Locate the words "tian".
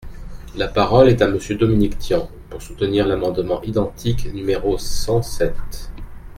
1.99-2.27